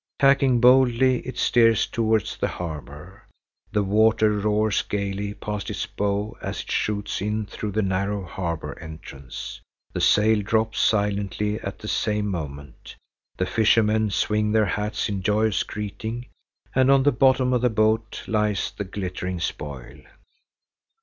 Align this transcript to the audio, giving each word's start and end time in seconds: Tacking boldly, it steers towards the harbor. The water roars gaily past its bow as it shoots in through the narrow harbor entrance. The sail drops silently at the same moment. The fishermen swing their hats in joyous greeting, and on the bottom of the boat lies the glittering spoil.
Tacking 0.17 0.59
boldly, 0.59 1.19
it 1.27 1.37
steers 1.37 1.85
towards 1.85 2.35
the 2.35 2.47
harbor. 2.47 3.21
The 3.71 3.83
water 3.83 4.33
roars 4.39 4.81
gaily 4.81 5.35
past 5.35 5.69
its 5.69 5.85
bow 5.85 6.35
as 6.41 6.61
it 6.63 6.71
shoots 6.71 7.21
in 7.21 7.45
through 7.45 7.73
the 7.73 7.83
narrow 7.83 8.25
harbor 8.25 8.75
entrance. 8.79 9.61
The 9.93 10.01
sail 10.01 10.41
drops 10.41 10.79
silently 10.79 11.59
at 11.59 11.77
the 11.77 11.87
same 11.87 12.29
moment. 12.31 12.95
The 13.37 13.45
fishermen 13.45 14.09
swing 14.09 14.53
their 14.53 14.65
hats 14.65 15.07
in 15.07 15.21
joyous 15.21 15.61
greeting, 15.61 16.25
and 16.73 16.89
on 16.89 17.03
the 17.03 17.11
bottom 17.11 17.53
of 17.53 17.61
the 17.61 17.69
boat 17.69 18.23
lies 18.25 18.71
the 18.75 18.85
glittering 18.85 19.39
spoil. 19.39 19.99